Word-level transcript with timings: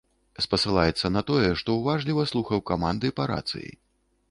Спасылаецца 0.45 1.11
на 1.17 1.21
тое, 1.27 1.51
што 1.63 1.77
уважліва 1.83 2.27
слухаў 2.33 2.65
каманды 2.73 3.15
па 3.21 3.31
рацыі. 3.35 3.71